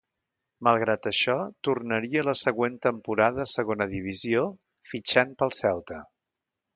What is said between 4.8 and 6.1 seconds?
fitxant pel Celta.